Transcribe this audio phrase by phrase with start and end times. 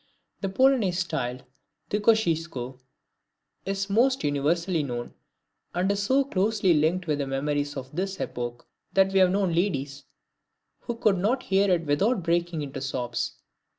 [0.39, 1.43] The Polonaise styled
[1.89, 2.79] "de Kosciuszko,"
[3.67, 5.13] is the most universally known,
[5.75, 9.53] and is so closely linked with the memories of his epoch, that we have known
[9.53, 10.05] ladies
[10.79, 13.35] who could not hear it without breaking into sobs.